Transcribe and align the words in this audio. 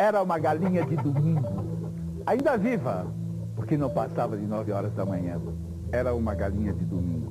Era 0.00 0.22
uma 0.22 0.38
galinha 0.38 0.82
de 0.86 0.96
domingo, 0.96 1.62
ainda 2.24 2.56
viva, 2.56 3.06
porque 3.54 3.76
não 3.76 3.90
passava 3.90 4.34
de 4.34 4.46
nove 4.46 4.72
horas 4.72 4.94
da 4.94 5.04
manhã. 5.04 5.38
Era 5.92 6.14
uma 6.14 6.34
galinha 6.34 6.72
de 6.72 6.86
domingo, 6.86 7.30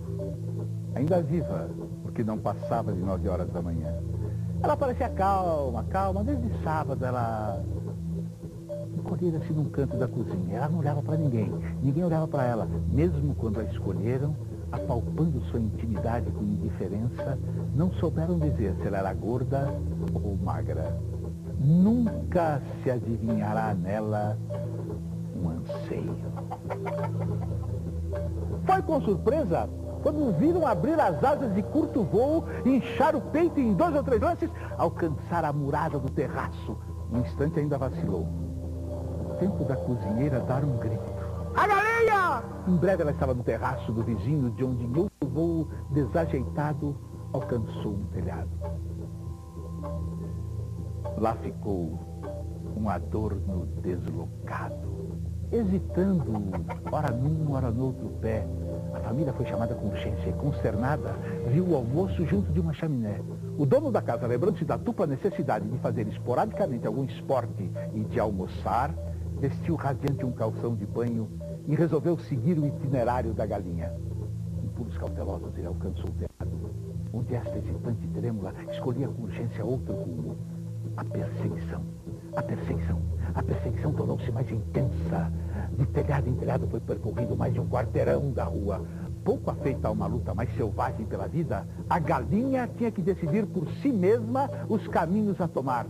ainda 0.94 1.20
viva, 1.20 1.68
porque 2.04 2.24
não 2.24 2.38
passava 2.38 2.94
de 2.94 3.00
nove 3.00 3.28
horas 3.28 3.50
da 3.50 3.60
manhã. 3.60 3.92
Ela 4.62 4.78
parecia 4.78 5.10
calma, 5.10 5.84
calma, 5.86 6.24
desde 6.24 6.48
sábado 6.64 7.04
ela 7.04 7.60
encolhera-se 8.96 9.52
num 9.52 9.66
canto 9.72 9.98
da 9.98 10.08
cozinha. 10.08 10.58
Ela 10.58 10.70
não 10.70 10.78
olhava 10.78 11.02
para 11.02 11.18
ninguém, 11.18 11.52
ninguém 11.82 12.04
olhava 12.04 12.28
para 12.28 12.46
ela, 12.46 12.68
mesmo 12.92 13.34
quando 13.34 13.62
a 13.62 13.64
escolheram, 13.64 14.36
apalpando 14.72 15.42
sua 15.46 15.60
intimidade 15.60 16.30
com 16.30 16.44
indiferença, 16.44 17.36
não 17.74 17.92
souberam 17.94 18.38
dizer 18.38 18.76
se 18.76 18.86
ela 18.86 19.00
era 19.00 19.14
gorda 19.16 19.74
ou 20.14 20.38
magra. 20.38 20.96
Nunca 21.60 22.62
se 22.82 22.90
adivinhará 22.90 23.74
nela 23.74 24.38
um 25.36 25.50
anseio. 25.50 26.16
Foi 28.66 28.82
com 28.82 29.02
surpresa 29.02 29.70
quando 30.02 30.38
viram 30.38 30.66
abrir 30.66 31.00
as 31.00 31.22
asas 31.22 31.54
de 31.54 31.62
curto 31.62 32.04
voo, 32.04 32.46
inchar 32.66 33.16
o 33.16 33.22
peito 33.22 33.60
em 33.60 33.74
dois 33.74 33.94
ou 33.94 34.04
três 34.04 34.22
lances 34.22 34.50
alcançar 34.78 35.44
a 35.44 35.52
murada 35.52 36.00
do 36.00 36.10
terraço. 36.10 36.78
Um 37.12 37.20
instante 37.20 37.60
ainda 37.60 37.78
vacilou. 37.78 38.28
Tempo 39.40 39.66
da 39.66 39.76
cozinheira 39.76 40.40
dar 40.42 40.64
um 40.64 40.78
grito. 40.78 41.12
A 41.56 41.68
galinha! 41.68 42.44
Em 42.68 42.76
breve 42.78 43.02
ela 43.02 43.12
estava 43.12 43.34
no 43.34 43.44
terraço 43.44 43.92
do 43.92 44.04
vizinho, 44.04 44.52
de 44.52 44.64
onde 44.64 44.86
em 44.86 44.98
outro 44.98 45.28
voo 45.28 45.68
desajeitado 45.90 46.96
alcançou 47.34 47.94
um 47.94 48.06
telhado. 48.14 48.50
Lá 51.18 51.36
ficou 51.36 52.00
um 52.76 52.90
adorno 52.90 53.68
deslocado, 53.82 55.18
hesitando, 55.52 56.32
ora 56.92 57.12
num, 57.12 57.52
ora 57.52 57.72
no 57.72 57.86
outro 57.88 58.10
pé. 58.22 58.46
A 58.94 59.00
família 59.00 59.34
foi 59.34 59.46
chamada 59.46 59.76
com 59.76 59.88
urgência 59.88 60.30
e, 60.30 60.34
consternada, 60.34 61.14
viu 61.48 61.68
o 61.68 61.76
almoço 61.76 62.26
junto 62.26 62.52
de 62.52 62.60
uma 62.60 62.74
chaminé. 62.74 63.20
O 63.58 63.66
dono 63.66 63.92
da 63.92 64.02
casa, 64.02 64.26
lembrando-se 64.26 64.64
da 64.64 64.78
dupla 64.78 65.06
necessidade 65.06 65.68
de 65.68 65.78
fazer 65.80 66.08
esporadicamente 66.08 66.88
algum 66.88 67.04
esporte 67.04 67.70
e 67.94 68.04
de 68.06 68.20
almoçar, 68.20 68.94
vestiu 69.40 69.76
radiante 69.76 70.26
um 70.26 70.32
calção 70.32 70.76
de 70.76 70.86
banho 70.86 71.30
e 71.68 71.76
resolveu 71.76 72.18
seguir 72.18 72.58
o 72.58 72.66
itinerário 72.66 73.34
da 73.34 73.46
galinha. 73.46 73.94
Em 74.64 74.68
pulos 74.70 74.98
cautelosos, 74.98 75.58
ele 75.58 75.68
alcançou 75.68 76.10
o 76.10 76.14
telhado, 76.14 76.72
onde 77.14 77.36
esta 77.36 77.58
hesitante 77.58 78.08
trêmula 78.08 78.54
escolhia 78.72 79.08
com 79.08 79.24
urgência 79.24 79.64
outro 79.64 79.94
rumo. 79.94 80.38
A 81.00 81.04
perseguição. 81.06 81.82
A 82.36 82.44
perseguição. 82.44 83.00
A 83.34 83.42
perseguição 83.42 83.94
tornou-se 83.94 84.30
mais 84.34 84.52
intensa. 84.52 85.32
De 85.78 85.86
telhado 85.86 86.28
em 86.28 86.36
telhado 86.36 86.68
foi 86.68 86.82
percorrendo 86.82 87.38
mais 87.38 87.54
de 87.54 87.60
um 87.62 87.70
quarteirão 87.70 88.32
da 88.32 88.44
rua. 88.44 88.86
Pouco 89.24 89.50
afeita 89.50 89.88
a 89.88 89.92
uma 89.92 90.08
luta 90.08 90.34
mais 90.34 90.54
selvagem 90.58 91.06
pela 91.06 91.26
vida, 91.26 91.66
a 91.90 92.00
galinha 92.00 92.70
tinha 92.76 92.92
que 92.92 93.02
decidir 93.02 93.46
por 93.46 93.66
si 93.82 93.94
mesma 93.94 94.50
os 94.68 94.90
caminhos 94.90 95.40
a 95.40 95.48
tomar, 95.48 95.88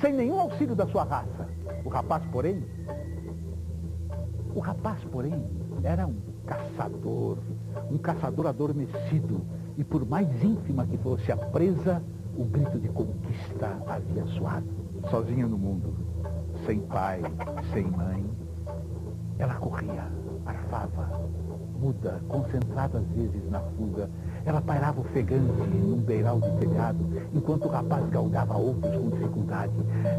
sem 0.00 0.12
nenhum 0.12 0.38
auxílio 0.38 0.76
da 0.76 0.86
sua 0.86 1.02
raça. 1.02 1.48
O 1.84 1.88
rapaz, 1.88 2.22
porém, 2.30 2.62
o 4.54 4.60
rapaz, 4.60 5.02
porém, 5.10 5.34
era 5.82 6.06
um 6.06 6.16
caçador, 6.46 7.38
um 7.90 7.98
caçador 7.98 8.46
adormecido, 8.46 9.40
e 9.76 9.82
por 9.82 10.06
mais 10.06 10.28
ínfima 10.44 10.86
que 10.86 10.96
fosse 10.98 11.32
a 11.32 11.36
presa, 11.36 12.00
o 12.36 12.44
grito 12.44 12.78
de 12.78 12.88
conquista 12.88 13.78
havia 13.86 14.26
soado. 14.38 14.66
Sozinha 15.10 15.46
no 15.46 15.58
mundo, 15.58 15.94
sem 16.64 16.80
pai, 16.80 17.20
sem 17.72 17.84
mãe, 17.84 18.24
ela 19.38 19.54
corria, 19.54 20.04
arfava, 20.46 21.20
muda, 21.78 22.20
concentrada 22.28 22.98
às 22.98 23.06
vezes 23.08 23.50
na 23.50 23.60
fuga. 23.60 24.08
Ela 24.46 24.60
pairava 24.60 25.00
ofegante 25.00 25.52
num 25.52 25.98
beiral 25.98 26.40
de 26.40 26.50
telhado, 26.52 26.98
enquanto 27.34 27.66
o 27.66 27.68
rapaz 27.68 28.08
galgava 28.08 28.56
outros 28.56 28.94
com 28.96 29.10
dificuldade. 29.10 29.72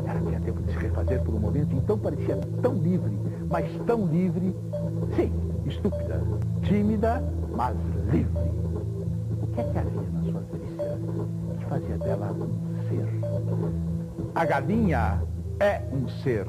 Ela 0.06 0.20
tinha 0.22 0.40
tempo 0.42 0.62
de 0.62 0.72
se 0.72 0.78
refazer 0.78 1.22
por 1.24 1.34
um 1.34 1.40
momento, 1.40 1.76
então 1.76 1.97
parecia 1.97 2.38
tão 2.62 2.76
livre, 2.76 3.18
mas 3.50 3.66
tão 3.86 4.06
livre, 4.06 4.56
sim, 5.16 5.32
estúpida, 5.66 6.22
tímida, 6.62 7.24
mas 7.56 7.76
livre. 8.12 8.52
O 9.42 9.47
que 9.47 9.62
é 9.62 9.64
que 9.64 9.78
havia 9.78 10.15
fazia 11.66 11.98
dela 11.98 12.31
um 12.31 12.90
ser? 12.90 13.08
A 14.34 14.46
galinha 14.46 15.22
é 15.59 15.81
um 15.92 16.08
ser. 16.24 16.46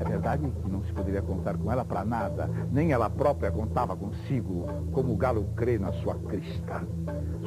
É 0.00 0.04
verdade 0.04 0.50
que 0.62 0.70
não 0.70 0.82
se 0.84 0.92
poderia 0.92 1.22
contar 1.22 1.56
com 1.56 1.70
ela 1.70 1.84
para 1.84 2.04
nada, 2.04 2.48
nem 2.70 2.92
ela 2.92 3.10
própria 3.10 3.50
contava 3.50 3.96
consigo, 3.96 4.66
como 4.92 5.12
o 5.12 5.16
galo 5.16 5.46
crê 5.56 5.78
na 5.78 5.92
sua 5.94 6.14
crista. 6.14 6.82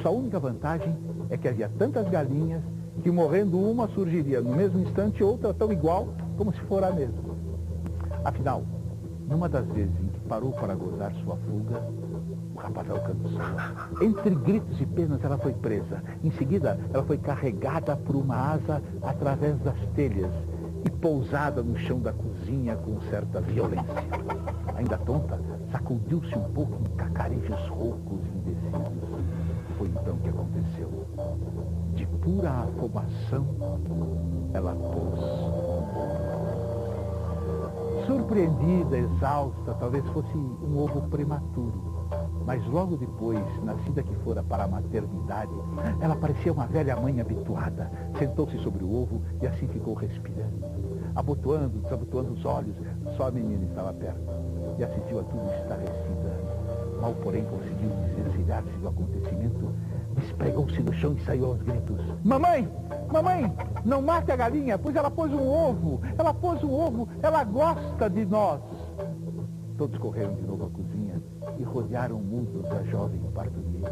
Sua 0.02 0.12
única 0.12 0.40
vantagem 0.40 0.96
é 1.30 1.38
que 1.38 1.48
havia 1.48 1.70
tantas 1.78 2.10
galinhas 2.10 2.62
que 3.02 3.12
morrendo 3.12 3.58
uma 3.60 3.88
surgiria 3.90 4.42
no 4.42 4.54
mesmo 4.54 4.80
instante 4.82 5.24
outra 5.24 5.54
tão 5.54 5.72
igual 5.72 6.10
como 6.38 6.54
se 6.54 6.60
fora 6.62 6.88
a 6.88 6.92
mesma. 6.92 7.36
Afinal, 8.24 8.64
numa 9.28 9.48
das 9.48 9.66
vezes 9.68 9.94
em 10.02 10.08
que 10.08 10.20
parou 10.22 10.52
para 10.52 10.76
gozar 10.76 11.14
sua 11.24 11.38
fuga, 11.38 11.82
rapaz 12.60 12.90
alcançou. 12.90 13.42
Entre 14.02 14.36
gritos 14.36 14.80
e 14.80 14.86
penas 14.86 15.24
ela 15.24 15.38
foi 15.38 15.54
presa. 15.54 16.04
Em 16.24 16.32
seguida, 16.32 16.80
ela 16.94 17.04
foi 17.04 17.18
carregada 17.18 17.96
por 17.96 18.16
uma 18.16 18.54
asa 18.54 18.82
através 19.02 19.58
das 19.60 19.78
telhas 19.96 20.32
e 20.86 20.90
pousada 20.90 21.62
no 21.62 21.78
chão 21.78 22.00
da 22.00 22.14
cozinha 22.14 22.76
com 22.78 23.00
certa 23.10 23.42
violência. 23.42 23.86
Ainda 24.76 24.98
tonta, 24.98 25.40
sacudiu-se 25.72 26.38
um 26.38 26.54
pouco 26.54 26.80
em 26.82 26.96
cacarejos 26.96 27.68
roucos 27.68 28.20
e 28.26 28.38
indecisos. 28.38 29.10
Foi 29.78 29.88
então 29.88 30.18
que 30.18 30.30
aconteceu. 30.30 31.06
De 31.96 32.06
pura 32.06 32.50
afobação, 32.50 33.46
ela 34.54 34.74
pôs. 34.74 35.20
Surpreendida, 38.06 38.98
exausta, 38.98 39.74
talvez 39.74 40.06
fosse 40.08 40.36
um 40.36 40.78
ovo 40.78 41.02
prematuro. 41.10 41.89
Mas 42.50 42.66
logo 42.66 42.98
depois, 42.98 43.40
nascida 43.64 44.02
que 44.02 44.16
fora 44.24 44.42
para 44.42 44.64
a 44.64 44.68
maternidade, 44.68 45.52
ela 46.02 46.16
parecia 46.16 46.52
uma 46.52 46.66
velha 46.66 46.96
mãe 46.96 47.22
habituada. 47.22 47.92
Sentou-se 48.18 48.58
sobre 48.64 48.84
o 48.84 48.92
ovo 48.92 49.22
e 49.40 49.46
assim 49.46 49.68
ficou 49.68 49.94
respirando, 49.94 50.66
abotoando, 51.16 51.78
desabotoando 51.78 52.34
os 52.34 52.44
olhos. 52.44 52.76
Só 53.16 53.28
a 53.28 53.32
menina 53.32 53.66
estava 53.66 53.94
perto 53.94 54.20
e 54.80 54.84
assistiu 54.84 55.20
a 55.20 55.24
tudo 55.26 55.46
estarrecida. 55.62 56.40
Mal, 57.00 57.14
porém, 57.22 57.46
conseguiu 57.46 57.92
desvencilhar-se 58.08 58.78
do 58.80 58.88
acontecimento, 58.88 59.72
despregou-se 60.18 60.82
no 60.82 60.94
chão 60.94 61.14
e 61.14 61.26
saiu 61.26 61.46
aos 61.46 61.62
gritos. 61.62 62.02
Mamãe! 62.24 62.68
Mamãe! 63.14 63.56
Não 63.86 64.02
mate 64.02 64.32
a 64.32 64.36
galinha, 64.36 64.76
pois 64.76 64.96
ela 64.96 65.12
pôs 65.12 65.32
um 65.32 65.48
ovo! 65.48 66.02
Ela 66.18 66.34
pôs 66.34 66.64
um 66.64 66.74
ovo! 66.74 67.08
Ela 67.22 67.44
gosta 67.44 68.10
de 68.10 68.26
nós! 68.26 68.60
Todos 69.78 70.00
correram 70.00 70.34
de 70.34 70.42
novo 70.42 70.66
à 70.66 70.70
cozinha 70.72 70.99
e 71.90 71.96
rodearam 71.96 72.20
mudos 72.20 72.66
a 72.72 72.84
jovem 72.84 73.20
parturiente. 73.34 73.90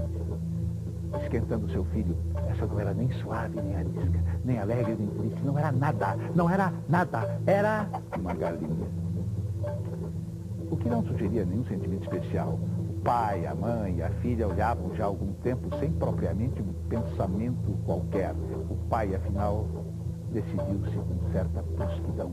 Esquentando 1.24 1.72
seu 1.72 1.84
filho, 1.86 2.16
essa 2.50 2.66
não 2.68 2.80
era 2.80 2.94
nem 2.94 3.10
suave, 3.14 3.60
nem 3.60 3.76
arisca, 3.76 4.20
nem 4.46 4.60
alegre, 4.60 4.96
nem 5.00 5.08
triste, 5.08 5.44
não 5.44 5.58
era 5.58 5.72
nada, 5.72 6.16
não 6.36 6.50
era 6.50 6.72
nada, 6.88 7.40
era 7.46 7.88
uma 8.18 8.34
galinha. 8.34 8.88
O 10.70 10.78
que 10.78 10.90
não 10.90 11.04
sugeria 11.04 11.46
nenhum 11.46 11.66
sentimento 11.66 12.04
especial. 12.04 12.60
O 12.90 13.02
pai, 13.02 13.48
a 13.48 13.56
mãe 13.56 13.96
e 13.98 14.04
a 14.04 14.10
filha 14.22 14.48
olhavam 14.48 14.94
já 14.96 15.06
há 15.06 15.08
algum 15.08 15.32
tempo 15.42 15.74
sem 15.80 15.92
propriamente 15.92 16.62
um 16.62 16.74
pensamento 16.90 17.78
qualquer. 17.86 18.36
O 18.70 18.76
pai, 18.90 19.16
afinal, 19.16 19.66
decidiu-se 20.32 20.98
com 20.98 21.32
certa 21.32 21.62
brusquidão. 21.62 22.32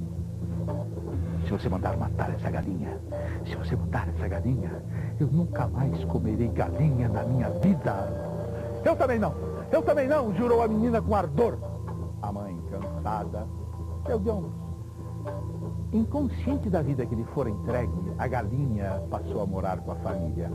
Se 1.45 1.51
você 1.51 1.69
mandar 1.69 1.97
matar 1.97 2.33
essa 2.33 2.51
galinha, 2.51 2.99
se 3.47 3.55
você 3.57 3.77
matar 3.77 4.09
essa 4.09 4.27
galinha, 4.29 4.83
eu 5.21 5.27
nunca 5.27 5.67
mais 5.69 6.05
comerei 6.05 6.49
galinha 6.49 7.09
na 7.09 7.23
minha 7.25 7.51
vida. 7.51 7.93
Eu 8.85 8.97
também 8.97 9.19
não, 9.19 9.35
eu 9.71 9.83
também 9.83 10.09
não, 10.09 10.35
jurou 10.35 10.63
a 10.63 10.69
menina 10.69 11.01
com 11.01 11.15
ardor. 11.15 11.59
A 12.23 12.33
mãe, 12.33 12.59
cansada, 12.71 13.47
deu 14.07 14.19
de. 14.19 14.65
Inconsciente 15.97 16.69
da 16.69 16.83
vida 16.83 17.07
que 17.07 17.15
lhe 17.15 17.25
fora 17.25 17.49
entregue, 17.49 18.13
a 18.19 18.27
galinha 18.27 19.03
passou 19.11 19.43
a 19.43 19.47
morar 19.47 19.79
com 19.79 19.93
a 19.93 19.97
família. 19.97 20.51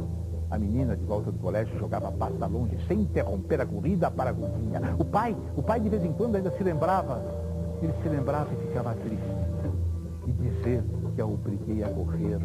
A 0.51 0.57
menina, 0.57 0.95
de 0.95 1.05
volta 1.05 1.31
do 1.31 1.37
colégio, 1.37 1.77
jogava 1.77 2.11
pasta 2.11 2.47
longe, 2.47 2.75
sem 2.87 3.01
interromper 3.01 3.61
a 3.61 3.65
corrida 3.67 4.09
para 4.09 4.31
a 4.31 4.33
cozinha. 4.33 4.81
O 4.97 5.05
pai, 5.05 5.37
o 5.55 5.61
pai 5.61 5.79
de 5.79 5.89
vez 5.89 6.03
em 6.03 6.11
quando 6.11 6.35
ainda 6.35 6.49
se 6.51 6.63
lembrava. 6.63 7.21
Ele 7.81 7.93
se 8.01 8.09
lembrava 8.09 8.51
e 8.53 8.67
ficava 8.67 8.95
triste. 8.95 9.23
E 10.25 10.31
dizer 10.31 10.83
que 11.15 11.21
a 11.21 11.25
obriguei 11.25 11.83
a 11.83 11.89
correr 11.89 12.39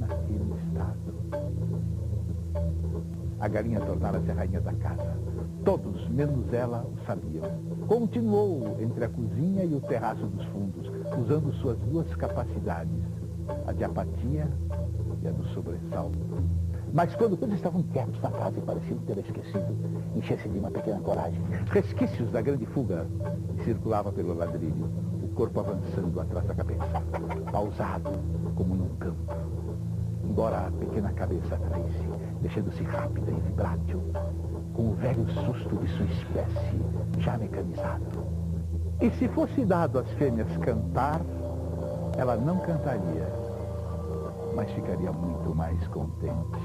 naquele 0.00 0.52
estado. 0.66 1.14
A 3.38 3.48
galinha 3.48 3.80
tornara-se 3.80 4.30
a 4.30 4.34
rainha 4.34 4.60
da 4.60 4.72
casa. 4.72 5.16
Todos, 5.64 6.08
menos 6.08 6.52
ela, 6.52 6.84
o 6.84 7.06
sabiam. 7.06 7.44
Continuou 7.86 8.76
entre 8.80 9.04
a 9.04 9.08
cozinha 9.08 9.64
e 9.64 9.74
o 9.74 9.80
terraço 9.80 10.26
dos 10.26 10.44
fundos, 10.46 10.90
usando 11.18 11.52
suas 11.54 11.78
duas 11.78 12.12
capacidades, 12.16 13.02
a 13.66 13.72
de 13.72 13.84
apatia 13.84 14.48
e 15.22 15.28
a 15.28 15.30
do 15.30 15.44
sobressalto. 15.54 16.18
Mas 16.94 17.12
quando 17.16 17.36
todos 17.36 17.56
estavam 17.56 17.82
quietos 17.82 18.22
na 18.22 18.30
casa 18.30 18.56
e 18.56 18.62
pareciam 18.62 18.98
ter 19.00 19.18
esquecido, 19.18 19.76
enchesse 20.14 20.48
de 20.48 20.60
uma 20.60 20.70
pequena 20.70 21.00
coragem. 21.00 21.42
Resquícios 21.72 22.30
da 22.30 22.40
grande 22.40 22.64
fuga 22.66 23.04
circulava 23.64 24.12
pelo 24.12 24.32
ladrilho, 24.32 24.88
o 25.20 25.26
corpo 25.34 25.58
avançando 25.58 26.20
atrás 26.20 26.46
da 26.46 26.54
cabeça, 26.54 27.02
pausado 27.50 28.12
como 28.54 28.76
num 28.76 28.94
campo. 28.94 29.34
Embora 30.22 30.68
a 30.68 30.70
pequena 30.70 31.12
cabeça 31.14 31.56
atraísse, 31.56 32.08
deixando-se 32.40 32.84
rápida 32.84 33.28
e 33.28 33.40
vibrátil, 33.40 34.00
com 34.72 34.90
o 34.90 34.94
velho 34.94 35.28
susto 35.30 35.76
de 35.76 35.88
sua 35.96 36.06
espécie 36.06 36.80
já 37.18 37.36
mecanizado. 37.36 38.24
E 39.00 39.10
se 39.10 39.26
fosse 39.30 39.64
dado 39.64 39.98
às 39.98 40.08
fêmeas 40.12 40.56
cantar, 40.58 41.20
ela 42.16 42.36
não 42.36 42.60
cantaria, 42.60 43.32
mas 44.54 44.70
ficaria 44.70 45.10
muito 45.10 45.52
mais 45.54 45.84
contente. 45.88 46.63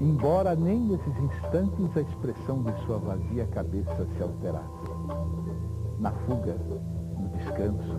Embora 0.00 0.54
nem 0.54 0.78
nesses 0.78 1.16
instantes 1.16 1.96
a 1.96 2.02
expressão 2.02 2.62
de 2.62 2.72
sua 2.84 2.98
vazia 2.98 3.46
cabeça 3.46 4.06
se 4.14 4.22
alterasse. 4.22 4.68
Na 5.98 6.12
fuga, 6.12 6.54
no 7.18 7.28
descanso, 7.38 7.98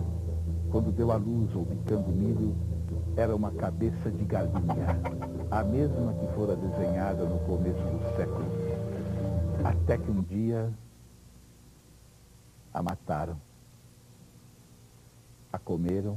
quando 0.70 0.92
deu 0.92 1.10
à 1.10 1.16
luz 1.16 1.52
ou 1.56 1.64
bicando 1.64 2.08
milho, 2.10 2.54
era 3.16 3.34
uma 3.34 3.50
cabeça 3.50 4.12
de 4.12 4.24
galinha, 4.24 5.00
a 5.50 5.64
mesma 5.64 6.14
que 6.14 6.26
fora 6.36 6.54
desenhada 6.54 7.24
no 7.24 7.40
começo 7.40 7.82
do 7.82 8.16
século. 8.16 8.46
Até 9.64 9.98
que 9.98 10.08
um 10.08 10.22
dia 10.22 10.72
a 12.72 12.80
mataram, 12.80 13.36
a 15.52 15.58
comeram 15.58 16.16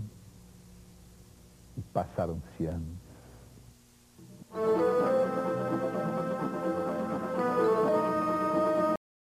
e 1.75 1.81
passaram-se 1.81 2.67
anos. 2.67 3.01